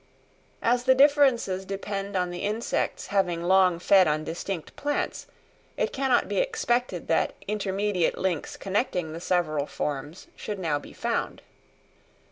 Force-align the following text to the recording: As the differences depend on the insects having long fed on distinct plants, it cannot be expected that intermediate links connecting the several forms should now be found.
As 0.63 0.85
the 0.85 0.95
differences 0.95 1.63
depend 1.63 2.15
on 2.15 2.31
the 2.31 2.39
insects 2.43 3.05
having 3.13 3.43
long 3.43 3.77
fed 3.77 4.07
on 4.07 4.23
distinct 4.23 4.75
plants, 4.75 5.27
it 5.77 5.93
cannot 5.93 6.27
be 6.27 6.39
expected 6.39 7.07
that 7.07 7.35
intermediate 7.47 8.17
links 8.17 8.57
connecting 8.57 9.13
the 9.13 9.21
several 9.21 9.67
forms 9.67 10.25
should 10.35 10.57
now 10.57 10.79
be 10.79 10.91
found. 10.93 11.43